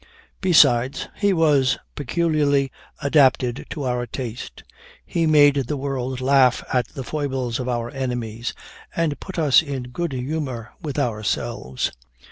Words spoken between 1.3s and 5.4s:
was peculiarly adapted to our taste. He